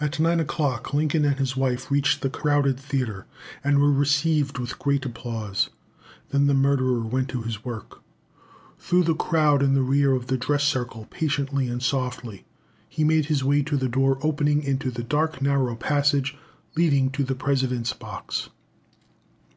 At 0.00 0.20
nine 0.20 0.38
o'clock, 0.38 0.94
Lincoln 0.94 1.24
and 1.24 1.40
his 1.40 1.56
wife 1.56 1.90
reached 1.90 2.22
the 2.22 2.30
crowded 2.30 2.78
theatre, 2.78 3.26
and 3.64 3.80
were 3.80 3.90
received 3.90 4.58
with 4.58 4.78
great 4.78 5.04
applause. 5.04 5.70
Then 6.30 6.46
the 6.46 6.54
murderer 6.54 7.00
went 7.04 7.30
to 7.30 7.42
his 7.42 7.64
work. 7.64 7.98
Through 8.78 9.02
the 9.02 9.14
crowd 9.16 9.60
in 9.60 9.74
the 9.74 9.82
rear 9.82 10.12
of 10.12 10.28
the 10.28 10.38
dress 10.38 10.62
circle, 10.62 11.08
patiently 11.10 11.66
and 11.68 11.82
softly, 11.82 12.44
he 12.88 13.02
made 13.02 13.26
his 13.26 13.42
way 13.42 13.64
to 13.64 13.76
the 13.76 13.88
door 13.88 14.18
opening 14.22 14.62
into 14.62 14.92
the 14.92 15.02
dark 15.02 15.42
narrow 15.42 15.74
passage 15.74 16.36
leading 16.76 17.10
to 17.10 17.24
the 17.24 17.34
President's 17.34 17.92
box. 17.92 18.50